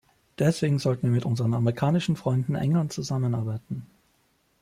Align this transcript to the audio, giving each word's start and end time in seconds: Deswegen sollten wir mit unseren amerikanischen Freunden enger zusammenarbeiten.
Deswegen 0.39 0.79
sollten 0.79 1.03
wir 1.03 1.09
mit 1.13 1.25
unseren 1.25 1.53
amerikanischen 1.53 2.15
Freunden 2.15 2.55
enger 2.55 2.89
zusammenarbeiten. 2.89 3.85